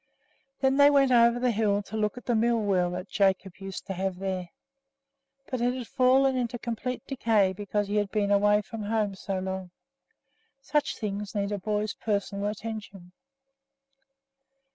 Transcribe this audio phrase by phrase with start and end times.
[0.61, 3.57] Then they went over to the hill to look at the mill wheel that Jacob
[3.57, 4.49] used to have there;
[5.47, 9.37] but it had fallen into complete decay because he had been away from home so
[9.37, 9.69] long.
[10.59, 13.11] Such things need a boy's personal attention.